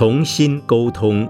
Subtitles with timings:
[0.00, 1.28] 重新沟通。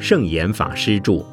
[0.00, 1.24] 圣严法师著。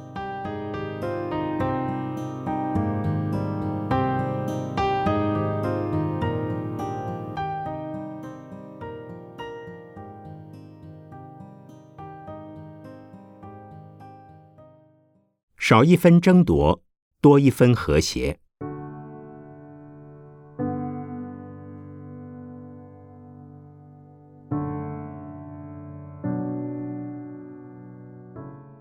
[15.58, 16.84] 少一分争夺，
[17.20, 18.38] 多一分和谐。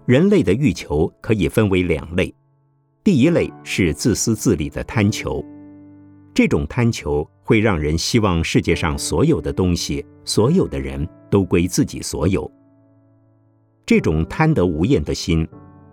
[0.06, 2.32] 人类的欲求可以分为两类，
[3.02, 5.44] 第一类是自私自利的贪求，
[6.32, 12.48] 这种贪求会让人希望世界上所有的东西、所有的人都归自己所有。
[13.84, 15.46] 这种贪得无厌的心。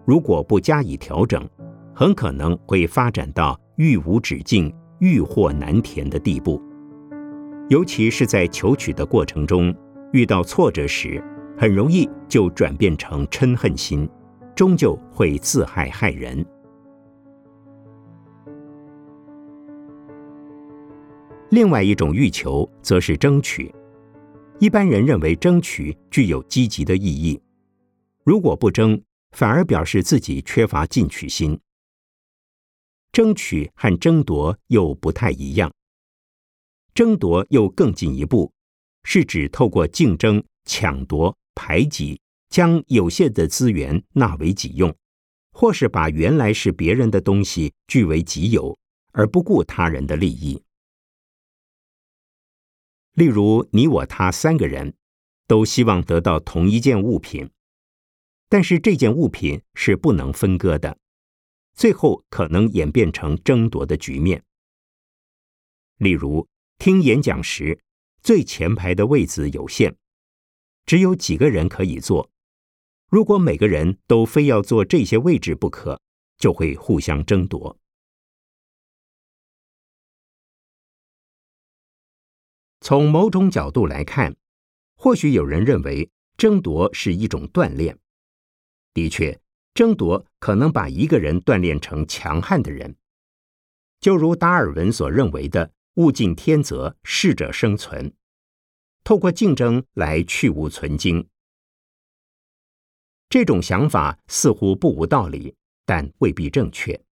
[0.05, 1.49] 如果不加以调整，
[1.95, 6.61] 很可能会发展到欲无止境、欲壑难填的地步。
[7.69, 9.73] 尤其是在求取的过程中
[10.11, 11.23] 遇到挫折时，
[11.63, 14.05] 很容易就转变成嗔恨心，
[14.53, 16.45] 终究会自害害人。
[21.51, 23.73] 另外一种欲求则是争取，
[24.59, 27.41] 一般人认为争取具有积极的意义，
[28.25, 29.01] 如果不争。
[29.31, 31.57] 反而表示自己缺乏进取心。
[33.13, 35.71] 争取和争夺又不太一样，
[36.93, 38.51] 争夺又更进一步，
[39.05, 44.95] 是指透过竞争、抢夺、排挤，将有限的资源纳为己用，
[45.51, 48.77] 或是把原来是别人的东西据为己有，
[49.11, 50.63] 而不顾他人的利益。
[53.13, 54.95] 例如，你我他三个人，
[55.47, 57.49] 都希望得到同一件物品。
[58.49, 60.97] 但是这件物品是不能分割的，
[61.75, 64.43] 最后可能演变成争夺的局面。
[65.97, 67.79] 例如，听演讲时，
[68.21, 69.95] 最前排的位子有限，
[70.85, 72.29] 只有几个人可以坐。
[73.09, 75.99] 如果每个人都非要坐这些位置不可，
[76.37, 77.77] 就会互相争夺。
[82.81, 84.35] 从某种角度来看，
[84.95, 87.97] 或许有人认为争夺是一种锻炼。
[88.93, 89.39] 的确，
[89.73, 92.95] 争夺可能把一个人锻炼成强悍的人，
[93.99, 98.13] 就如达尔文所认为的“物竞天择，适者生存”，
[99.03, 101.27] 透过竞争来去无存精。
[103.29, 105.55] 这种想法似乎不无道理，
[105.85, 107.03] 但未必正确，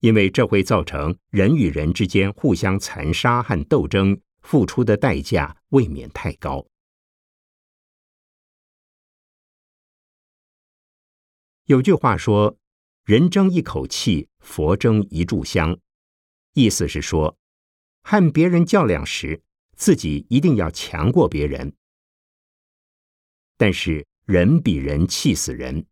[0.00, 6.66] 因为这会造成人与人之间互相残杀和斗争，付出的代价未免太高。
[11.64, 12.58] 有句话说
[13.04, 15.78] ：“人争一口气，佛争一炷香。”
[16.52, 17.38] 意思是说，
[18.02, 19.42] 和别人较量时，
[19.76, 21.74] 自己一定要强过别人。
[23.56, 25.86] 但是人比人气死人，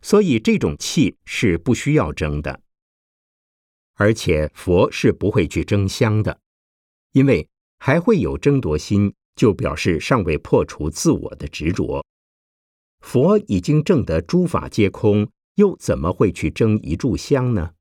[0.00, 2.60] 所以这种气是不需要争的。
[3.94, 6.40] 而且佛是不会去争香的，
[7.12, 7.48] 因为
[7.78, 12.04] 还会有争夺心，就表示尚未破除自我的执着。
[13.00, 17.73] 佛已经证得诸法皆空，又怎么会去争一炷香呢？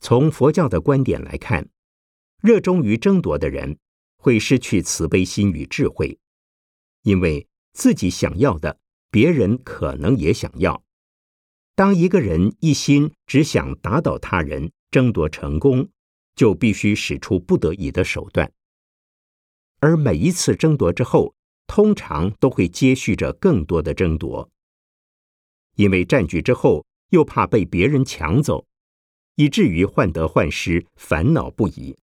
[0.00, 1.68] 从佛教的观点来看，
[2.42, 3.78] 热衷于争夺的人
[4.16, 6.18] 会失去慈悲心与智慧，
[7.02, 8.78] 因为自己想要的，
[9.10, 10.82] 别人可能也想要。
[11.74, 15.88] 当一个人一心只想打倒他人，争夺成功，
[16.34, 18.52] 就必须使出不得已的手段。
[19.80, 21.34] 而每一次争夺之后，
[21.66, 24.50] 通常都会接续着更多的争夺，
[25.74, 28.66] 因为占据之后又怕被别人抢走，
[29.36, 31.96] 以至于患得患失，烦恼不已，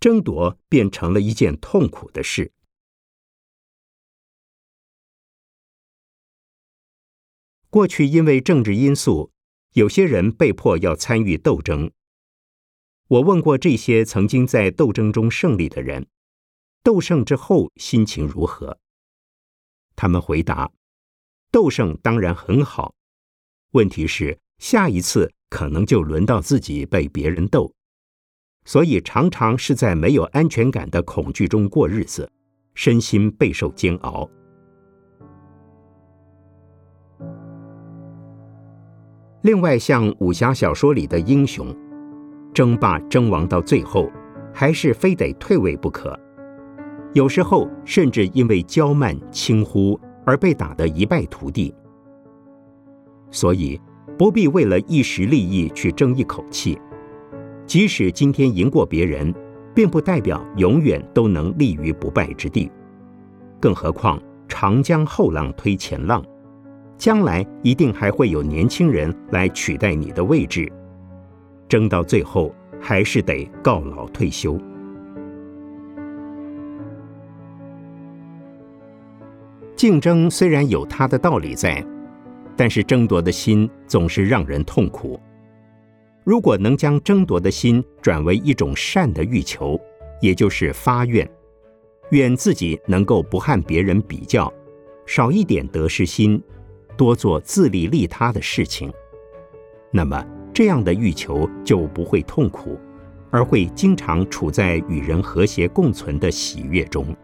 [0.00, 2.52] 争夺变成了一件痛苦的事。
[7.68, 9.32] 过去因为政治因素，
[9.72, 11.90] 有些人被迫要参与斗争。
[13.08, 16.06] 我问过这些曾经在斗争中胜利的人。
[16.82, 18.78] 斗胜之后心情如何？
[19.94, 20.72] 他们回答
[21.52, 22.94] ：“斗胜当然很好，
[23.70, 27.70] 问题是下一次可能就轮到自己被别人斗，
[28.64, 32.26] 所以常常是在没有安全感的恐惧中过日子，
[32.74, 34.26] 身心备受煎熬。”
[39.44, 41.76] 另外，像武侠小说里的英雄，
[42.54, 44.10] 争霸争王到最后，
[44.54, 46.18] 还是非得退位不可。
[47.12, 51.74] 有时候甚至因为骄慢轻忽而被打得一败涂地，
[53.30, 53.78] 所以
[54.18, 56.78] 不必为了一时利益去争一口气，
[57.66, 59.34] 即使今天赢过别人，
[59.74, 62.70] 并不代表永远都能立于不败之地。
[63.58, 66.24] 更何况长江后浪推前浪，
[66.96, 70.70] 将来一定还会有年轻人来取代你的位置。
[71.68, 74.60] 争到最后，还是得告老退休。
[79.74, 81.84] 竞争虽然有它的道理在，
[82.56, 85.18] 但是争夺的心总是让人痛苦。
[86.24, 89.80] 如果能将争夺的心转为一种善的欲求，
[90.20, 91.28] 也就是发愿，
[92.10, 94.52] 愿自己能够不和别人比较，
[95.04, 96.40] 少一点得失心，
[96.96, 98.92] 多做自利利他的事情，
[99.90, 102.78] 那么这样的欲求就不会痛苦，
[103.30, 107.16] 而会经常处在与人和谐共存的喜悦中。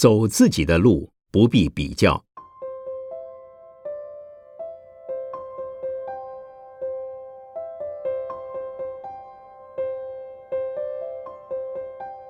[0.00, 2.24] 走自己的路，不必比较。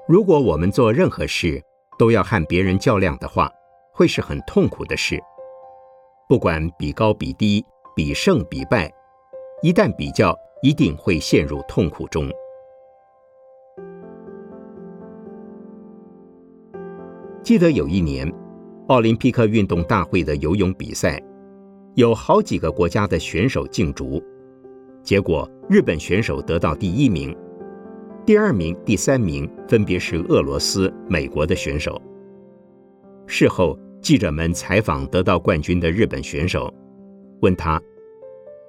[0.09, 1.63] 如果我们做任何事
[1.97, 3.49] 都要和别人较量的话，
[3.93, 5.23] 会是很痛苦的事。
[6.29, 7.65] 不管比高比低，
[7.95, 8.93] 比胜比败，
[9.63, 12.29] 一旦比较，一定会陷入痛苦中。
[17.51, 18.33] 记得有一年，
[18.87, 21.21] 奥林匹克运动大会的游泳比赛，
[21.97, 24.23] 有好几个国家的选手竞逐，
[25.03, 27.37] 结果日本选手得到第一名，
[28.25, 32.01] 第二名、第三名分别是俄罗斯、美国的选手。
[33.27, 36.73] 事后，记者们采访得到冠军的日本选手，
[37.41, 37.83] 问他：“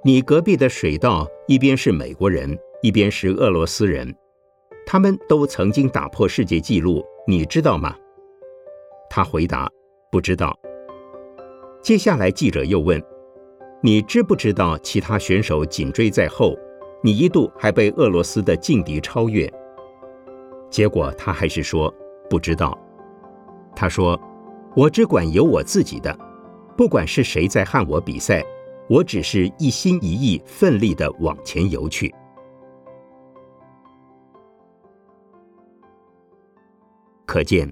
[0.03, 4.11] 你隔壁的水道一边是美国人，一边是俄罗斯人，
[4.87, 7.95] 他们都曾经打破世界纪录，你知道吗？”
[9.13, 9.69] 他回答
[10.09, 10.57] ：“不知道。”
[11.83, 12.97] 接下来，记者又问
[13.83, 16.57] ：“你知不知道其他选手紧追在后？
[17.03, 19.51] 你一度还被俄罗斯的劲敌超越。”
[20.71, 21.93] 结果他还是说
[22.29, 22.79] ：“不知道。”
[23.75, 24.17] 他说
[24.77, 26.17] ：“我只管游我自己的，
[26.77, 28.41] 不管是谁在和我比赛，
[28.87, 32.09] 我只是一心一意、奋力的往前游去。”
[37.27, 37.69] 可见。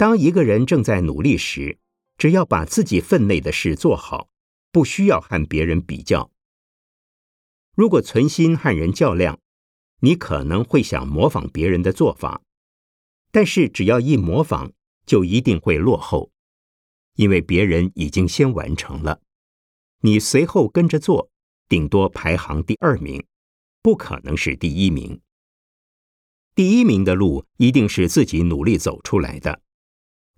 [0.00, 1.78] 当一个人正在努力时，
[2.16, 4.30] 只要把自己分内的事做好，
[4.72, 6.30] 不需要和别人比较。
[7.76, 9.38] 如果存心和人较量，
[10.00, 12.40] 你可能会想模仿别人的做法，
[13.30, 14.72] 但是只要一模仿，
[15.04, 16.30] 就一定会落后，
[17.16, 19.20] 因为别人已经先完成了，
[20.00, 21.28] 你随后跟着做，
[21.68, 23.22] 顶多排行第二名，
[23.82, 25.20] 不可能是第一名。
[26.54, 29.60] 第一名的路一定是自己努力走出来的。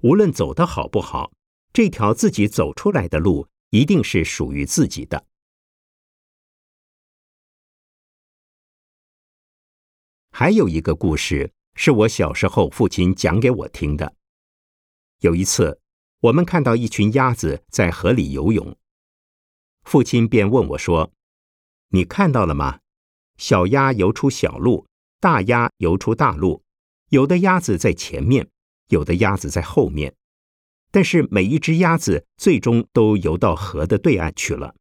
[0.02, 1.32] 无论走得好不好，
[1.72, 5.27] 这条自己走出来的路一定是属于自己的。
[10.32, 14.17] 还有一个故事是我小时候父亲讲给我听的。
[15.20, 15.81] 有一次，
[16.19, 18.77] 我们看到一群鸭子在河里游泳，
[19.84, 21.12] 父亲便问我说
[21.94, 22.81] ：“你看到了吗？
[23.36, 24.84] 小鸭游出小路，
[25.20, 26.65] 大鸭游出大路，
[27.10, 28.48] 有的鸭子在前面。”
[28.93, 30.15] 有的鸭子在后面，
[30.91, 34.77] 但是每一只鸭子最终都游到河的对岸去了。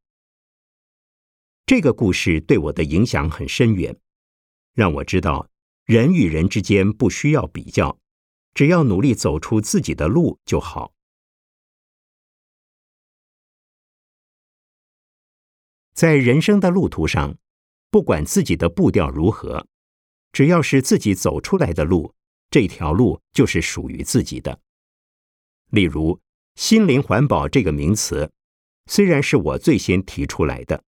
[1.65, 3.97] 这个故事对我的影响很深远，
[4.73, 5.49] 让我知道
[5.85, 7.97] 人与人之间不需要比较，
[8.53, 10.91] 只要努力走出自己的路就好。
[15.93, 17.37] 在人生的路途上，
[17.89, 19.65] 不管自己的步调如何，
[20.33, 22.13] 只要是自己走出来的路。
[22.51, 24.59] 这条路就是属于自己的。
[25.69, 26.19] 例如，
[26.55, 28.29] 心灵环保这个名词，
[28.87, 30.83] 虽然是我最先提出来的，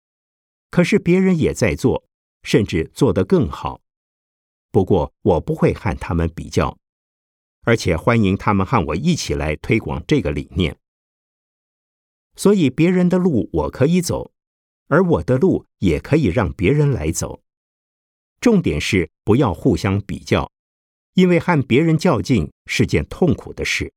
[0.71, 2.09] 可是别人也在做，
[2.43, 3.83] 甚至做得更好。
[4.73, 6.79] 不过，我不会和他们比较，
[7.65, 10.79] 而且欢迎他们和我一起来推广这个理念。
[12.37, 14.33] 所以，别人的路我可以走，
[14.87, 17.43] 而我的路也可以让别人来走。
[18.41, 20.51] 重点是不要互相比较。
[21.21, 23.93] 因为和别人较劲是件痛苦的事，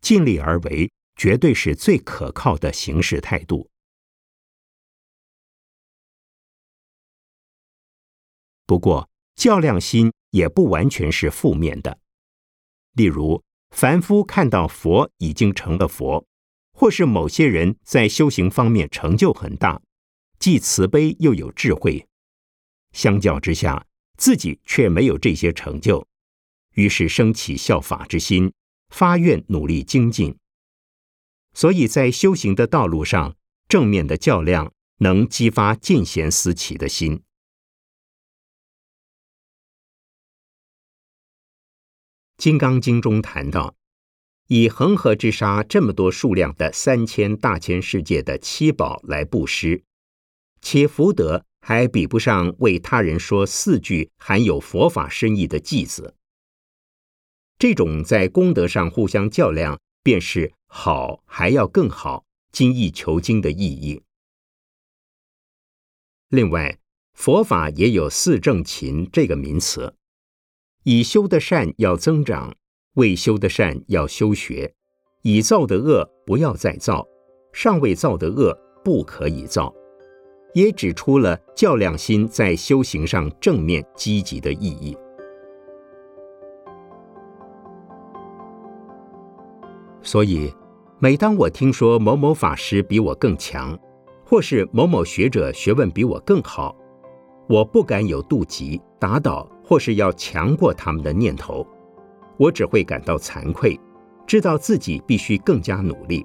[0.00, 3.68] 尽力而为绝对是最可靠的行事态度。
[8.64, 11.98] 不过，较量心也不完全是负面的。
[12.92, 16.24] 例如，凡夫看到佛已经成了佛，
[16.72, 19.82] 或是某些人在修行方面成就很大，
[20.38, 22.06] 既慈悲又有智慧，
[22.92, 23.84] 相较之下，
[24.16, 26.06] 自己却没有这些成就，
[26.74, 28.52] 于是升起效法之心，
[28.88, 30.36] 发愿努力精进。
[31.54, 33.36] 所以在修行的道路上，
[33.68, 37.18] 正面的较量能激发见贤思齐的心。
[42.38, 43.76] 《金刚经》中谈到，
[44.48, 49.84] 以恒河之沙这么多数量的三千大千世界的七宝来布施，
[50.60, 56.16] 且福德还比不上为他人说四句含有佛法深意的偈子。
[57.62, 60.52] 这种在功德上互相较量，便是。
[60.66, 64.02] 好，还要更好，精益求精的意义。
[66.28, 66.80] 另外，
[67.14, 69.94] 佛法也有四正勤这个名词，
[70.82, 72.56] 已修的善要增长，
[72.94, 74.74] 未修的善要修学，
[75.22, 77.06] 已造的恶不要再造，
[77.52, 79.72] 尚未造的恶不可以造，
[80.52, 84.96] 也指出了较量心在修行上正面积极的意义。
[90.02, 90.52] 所以。
[90.98, 93.76] 每当我听说某某法师比我更强，
[94.24, 96.76] 或是某某学者学问比我更好，
[97.48, 101.66] 我不敢有妒忌、打倒或是要强过他们的念头，
[102.36, 103.76] 我只会感到惭愧，
[104.28, 106.24] 知道自己必须更加努力。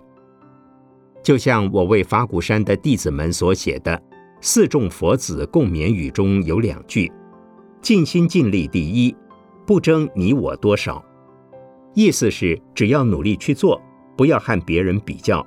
[1.24, 3.98] 就像我为法鼓山的弟子们所写的
[4.42, 7.12] 《四众佛子共勉语》中有两句
[7.82, 9.16] ：“尽心尽力第一，
[9.66, 11.04] 不争你我多少。”
[11.98, 13.82] 意思是只要努力去做。
[14.16, 15.44] 不要和别人比较，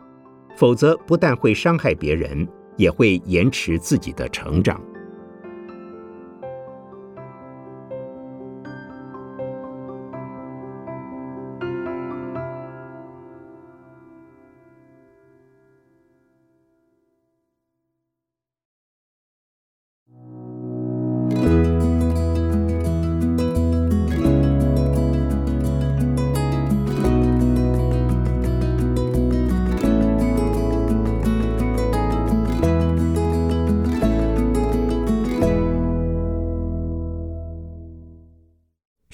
[0.57, 4.83] 否则不但会伤害别人，也会延迟自己的成长。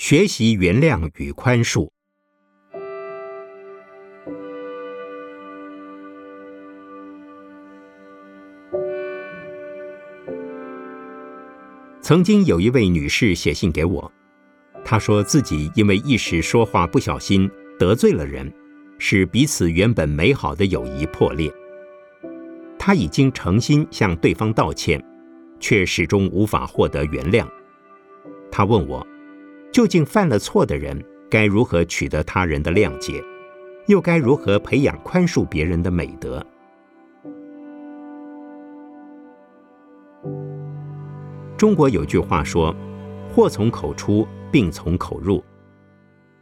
[0.08, 1.90] 学习原谅与宽恕。
[12.00, 14.12] 曾经有一位女士写信给我，
[14.84, 18.48] 她说自己因为一时说话不小心得罪了人，
[19.00, 21.52] 使彼此原本美好的友谊破裂。
[22.78, 25.04] 她已经诚心向对方道歉，
[25.58, 27.44] 却始终无法获得原谅。
[28.52, 29.04] 她问我。
[29.72, 33.22] 究竟犯了错的人该如何取得他人的谅解，
[33.86, 36.44] 又该如何培养宽恕别人的美德？
[41.56, 42.74] 中国有句话说
[43.28, 45.42] ：“祸从口出，病从口入。”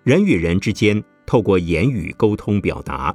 [0.02, 3.14] 人与人之间透过言语沟通表达，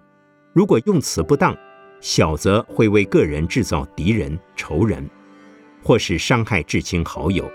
[0.53, 1.55] 如果用词不当，
[2.01, 5.07] 小则会为个人制造敌人、仇人，
[5.83, 7.49] 或是伤害至亲好友。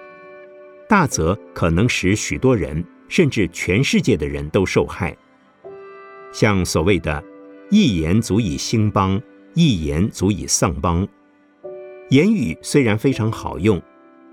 [0.88, 5.16] 大则可能使许多人，甚至全世界的人都受害。
[6.32, 7.22] 像所谓的
[7.70, 9.20] “一言足以兴邦，
[9.54, 11.06] 一言足以丧邦”，
[12.10, 13.80] 言语虽然非常好用，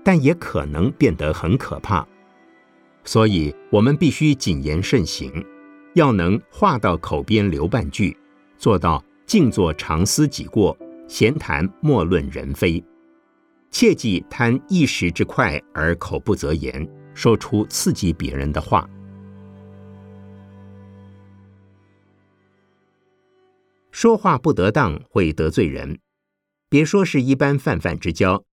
[0.04, 2.06] 但也可能变得很可怕。
[3.04, 5.32] 所以，我们必须谨言慎行，
[5.94, 8.16] 要能话到口边留半句，
[8.58, 10.76] 做到静坐常思己过，
[11.08, 12.82] 闲谈莫论人非。
[13.72, 18.88] 切忌贪一时之快而口不择言，说出刺激别人的话。
[23.90, 25.98] 说话不得当会得罪人，
[26.68, 28.44] 别说是一般泛泛之交，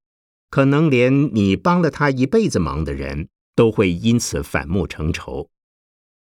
[0.49, 5.49] 可能连你帮了他一辈子忙的人都会因此反目成仇。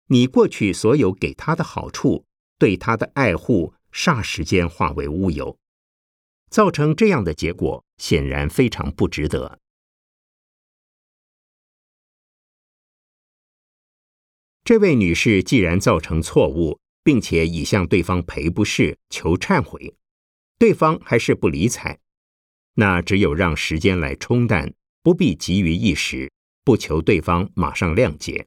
[0.08, 2.26] 你过去所有给他的好处，
[2.58, 5.56] 对他的爱护，霎时间化为乌有。
[6.52, 9.58] 造成这样的结果，显然非常不值得。
[14.62, 19.96] 这位女士既然造成错误，并且已向对方赔不是、求忏悔，
[20.58, 21.98] 对方还是不理睬，
[22.74, 26.30] 那只有让时间来冲淡，不必急于一时，
[26.62, 28.46] 不求对方马上谅解，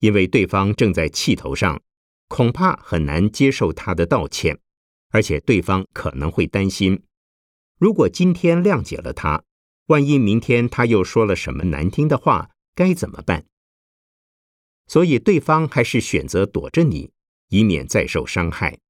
[0.00, 1.82] 因为对方正在气头上，
[2.28, 4.60] 恐怕很难接受他的道歉。
[5.14, 7.04] 而且对方可能会担心，
[7.78, 9.44] 如果今天谅解了他，
[9.86, 13.46] 万一明天他又说了什么难听的话，该怎么办？
[14.88, 17.12] 所以对方还是选择躲着你，
[17.50, 18.80] 以免再受伤害。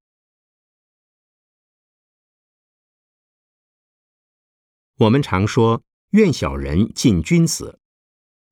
[4.97, 7.78] 我们常说“愿小人敬君子”，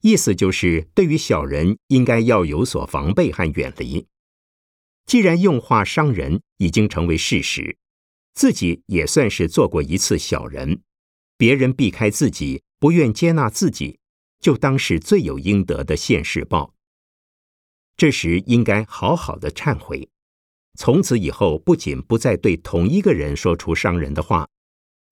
[0.03, 4.07] 意思就是对于小人应该要有所防备和远离。
[5.07, 7.77] 既然用话伤人已经成为事实，
[8.35, 10.83] 自己也算是做过一次小人，
[11.37, 13.99] 别人避开自己，不愿接纳自己，
[14.41, 16.75] 就当是罪有应得的现世报。
[17.97, 20.09] 这时应该好好的忏悔，
[20.79, 24.49] 从此以后不仅不再对同一个人说出伤人的话，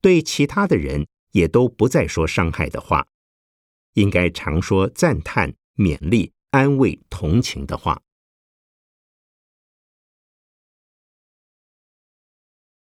[0.01, 1.07] 对其他的人。
[1.33, 3.07] 也都不再说伤害的话，
[3.93, 8.03] 应该常说赞叹、勉励、安慰、同情的话。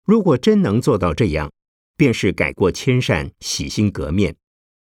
[0.06, 1.52] 如果真能做到这样，
[1.98, 4.36] 便是改过迁善、洗心革面，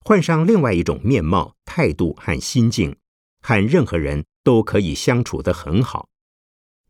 [0.04, 2.96] 换上另外一种面貌、态度和心境，
[3.40, 6.08] 和任何人都可以相处得很好。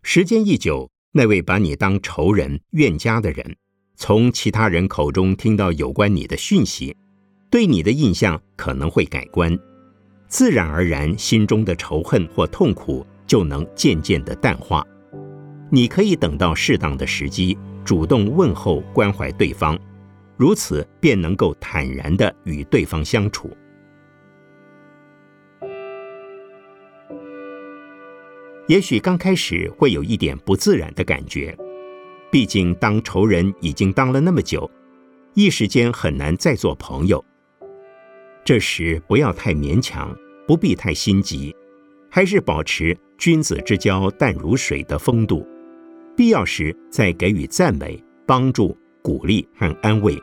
[0.03, 3.57] 时间一久，那位把你当仇人、怨家的人。
[3.99, 6.97] 从其他人口中听到有关你的讯息，
[7.51, 9.59] 对你的印象可能会改观，
[10.29, 14.83] 自然而然心中的仇恨或痛苦就能渐渐的淡化。
[15.71, 17.57] 你可以等到适当的时机，
[17.87, 19.79] 主动问候关怀对方，
[20.37, 23.57] 如此便能够坦然的与对方相处。
[28.67, 31.57] 也许刚开始会有一点不自然的感觉。
[32.33, 34.69] 毕竟，当仇人已经当了那么久，
[35.35, 37.25] 一时间很难再做朋友。
[38.45, 40.13] 这时不要太勉强，
[40.45, 41.55] 不必太心急，
[42.11, 45.47] 还是保持君子之交淡如水的风度。
[46.17, 50.17] 必要时再给予赞美、帮助、鼓励和安慰，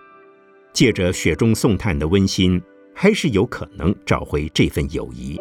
[0.73, 2.59] 借着雪中送炭的温馨，
[2.95, 5.39] 还是有可能找回这份友谊。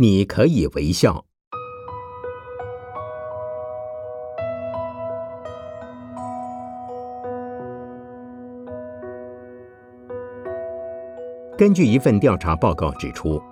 [0.00, 1.24] 你可以微笑。
[11.56, 13.42] 根据一份调查报告指出，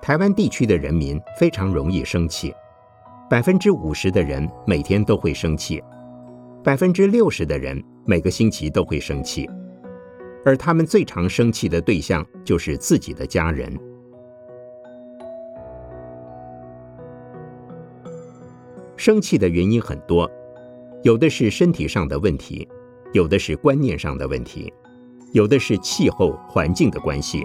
[0.00, 2.54] 台湾地区的人民非常容易生气，
[3.28, 5.84] 百分之五十的人每天都会生气，
[6.64, 9.46] 百分之六十的人每个星期都会生气，
[10.42, 13.78] 而他们最常生气的对象就是自己的家人。
[19.04, 20.26] 生气的原因很多，
[21.02, 22.66] 有的是身体上的问题，
[23.12, 24.72] 有的是观念上的问题，
[25.32, 27.44] 有的是气候环境的关系，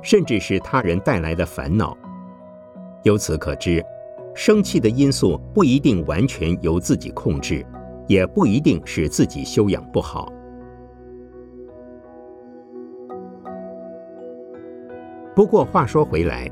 [0.00, 1.94] 甚至是他人带来的烦恼。
[3.02, 3.84] 由此可知，
[4.34, 7.62] 生气的因素不一定完全由自己控制，
[8.06, 10.32] 也不一定是自己修养不好。
[15.36, 16.50] 不过话说回来，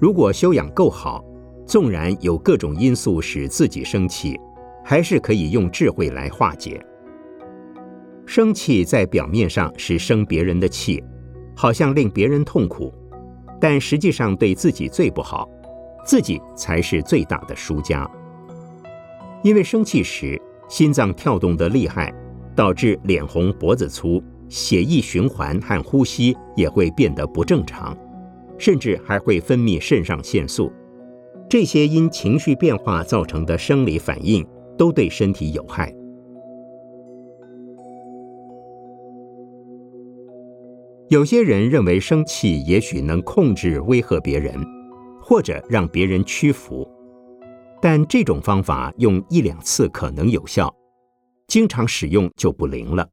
[0.00, 1.22] 如果修养够好，
[1.66, 4.38] 纵然有各种因素使自己生气，
[4.84, 6.80] 还是可以用智慧来化解。
[8.24, 11.02] 生气在表面上是生别人的气，
[11.56, 12.92] 好像令别人痛苦，
[13.60, 15.48] 但实际上对自己最不好，
[16.04, 18.08] 自己才是最大的输家。
[19.42, 22.12] 因为生气时心脏跳动的厉害，
[22.54, 27.96] 导致脸红脖子粗，血液循环和呼吸也会变得不正常，
[28.56, 30.72] 甚至还会分泌肾上腺素。
[31.48, 35.94] 这些因情绪变化造成的生理反应都对身体有害。
[41.08, 44.60] 有些人认为生气也许能控制威吓别人，
[45.22, 46.84] 或者让别人屈服，
[47.80, 50.74] 但这种方法用一两次可能有效，
[51.46, 53.08] 经常使用就不灵了。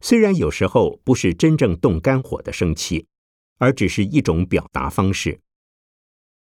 [0.00, 3.04] 虽然有时候不是真正动肝火的生气，
[3.58, 5.40] 而只是一种表达方式。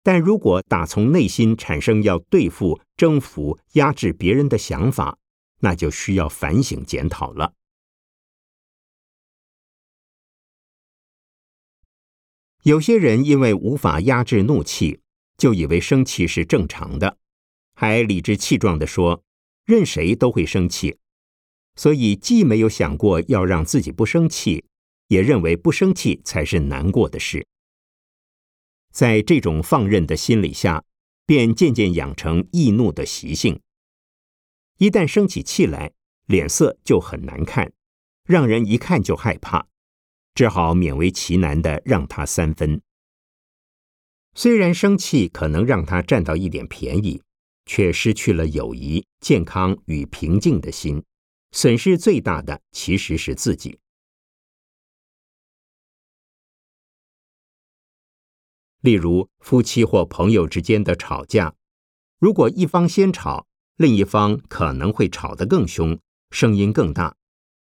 [0.04, 5.18] 但如果打从内心产生要对付、征服、压制别人的想法，
[5.60, 7.54] 那就需要反省检讨了。
[12.64, 15.00] 有些人因为无法压制怒气，
[15.38, 17.16] 就以为生气是正常的，
[17.74, 19.24] 还理直气壮地说，
[19.64, 20.98] 任谁都会生气，
[21.76, 24.66] 所以既没有想过要让自己不生气，
[25.08, 27.46] 也认为不生气才是难过的事。
[28.94, 30.84] 在这种放任的心理下，
[31.26, 33.60] 便渐渐养成易怒的习性。
[34.78, 35.92] 一旦生起气来，
[36.26, 37.72] 脸色就很难看，
[38.24, 39.66] 让人一看就害怕，
[40.32, 42.80] 只好勉为其难的让他三分。
[44.36, 47.20] 虽然生气可能让他占到一点便宜，
[47.66, 51.02] 却失去了友谊、健康与平静的心，
[51.50, 53.80] 损失最大的其实是自己。
[58.84, 61.54] 例如，夫妻或朋友之间的吵架，
[62.18, 63.46] 如果一方先吵，
[63.78, 65.98] 另一方可能会吵得更凶，
[66.30, 67.16] 声音更大，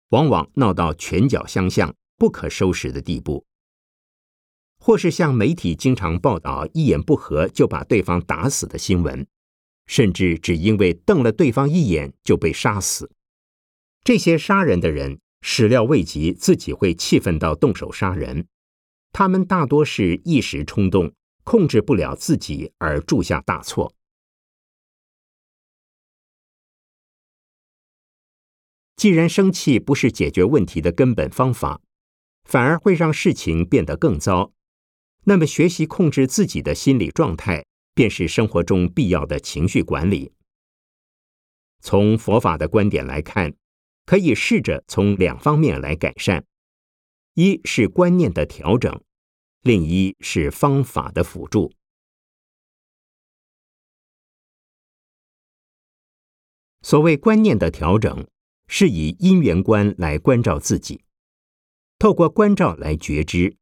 [0.09, 3.45] 往往闹到拳脚相向、不可收拾的地步；
[4.77, 9.25] 或是像媒体经常报道，一言不合就把对方打死的新闻，
[9.85, 13.09] 甚至只因为瞪了对方一眼就被杀死。
[14.03, 18.45] 这些杀人的人始料未及自己会气愤到动手杀人，
[19.13, 23.93] 他们大多是一时冲动，控制不了自己而铸下大错。
[28.95, 31.81] 既然生气不是解决问题的根本方法，
[32.43, 34.51] 反而会让事情变得更糟，
[35.25, 40.33] 那么学习控制自己的心理状态，便是生活中必要的情绪管理。
[41.81, 43.53] 从佛法的观点来看，
[44.05, 46.45] 可以试着从两方面来改善：
[47.33, 49.01] 一是观念的调整，
[49.61, 51.71] 另一是方法的辅助。
[56.81, 58.27] 所谓观念的调整。
[58.65, 61.03] 是以因缘观来关照自己，
[61.99, 63.55] 透过关照来觉知，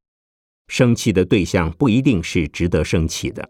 [0.68, 3.50] 生气的对象不一定是值得生气的，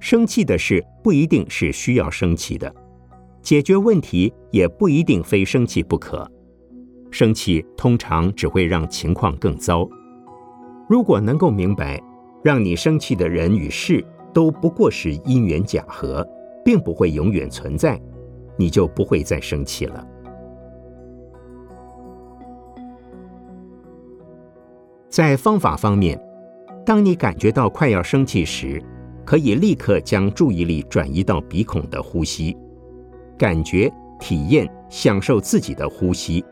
[0.00, 2.74] 生气的事不一定是需要生气的，
[3.42, 6.30] 解决问题也不一定非生气不可。
[7.10, 9.88] 生气通常只会让情况更糟。
[10.88, 12.02] 如果能够明白，
[12.42, 16.26] 让你生气的人与事都不过是因缘假合，
[16.64, 18.00] 并不会永远存在，
[18.56, 20.06] 你就不会再生气了。
[25.08, 26.20] 在方法方面，
[26.84, 28.82] 当你感觉到快要生气时，
[29.24, 32.56] 可以立刻将注意力转移到鼻孔的呼吸，
[33.38, 33.90] 感觉、
[34.20, 36.44] 体验、享受自己的呼吸，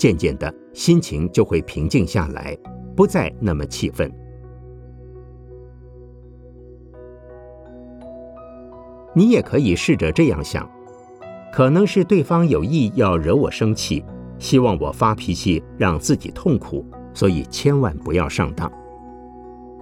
[0.00, 2.56] 渐渐的心情就会平静下来，
[2.96, 4.10] 不再那么气愤。
[9.14, 10.66] 你也可以试着这样想：
[11.52, 14.02] 可能是对方有意要惹我生气，
[14.38, 16.82] 希望我发脾气让自己痛苦。
[17.12, 18.72] 所以千万不要上当。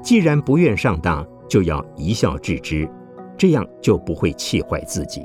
[0.03, 2.89] 既然不愿上当，就要一笑置之，
[3.37, 5.23] 这样就不会气坏自己。